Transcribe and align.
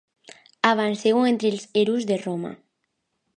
Avanceu 0.69 1.21
entre 1.33 1.51
els 1.57 1.67
hereus 1.83 2.09
de 2.13 2.19
Roma. 2.25 2.55